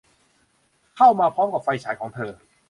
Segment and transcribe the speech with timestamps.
[0.97, 2.31] เข้ามาพร้อมกับไฟฉายของเธอ